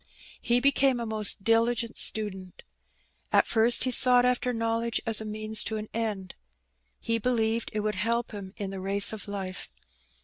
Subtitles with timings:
[0.41, 2.63] He became a most diligent student.
[3.31, 6.33] At first he sought after knowledge as a means to an end.
[6.99, 9.69] He believed that it would help him in the race of life.